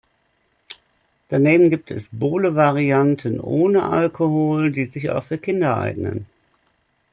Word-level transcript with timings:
Daneben 1.29 1.69
gibt 1.69 1.91
es 1.91 2.09
Bowle-Varianten 2.11 3.39
ohne 3.39 3.83
Alkohol, 3.83 4.71
die 4.71 4.85
sich 4.87 5.11
auch 5.11 5.25
für 5.25 5.37
Kinder 5.37 5.77
eignen. 5.77 6.25